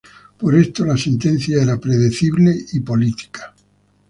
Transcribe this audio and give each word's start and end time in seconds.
Por 0.39 0.55
esto, 0.55 0.83
la 0.83 0.97
sentencia 0.97 1.61
era 1.61 1.77
predecible 1.79 2.57
y 2.73 2.79
política. 2.79 3.53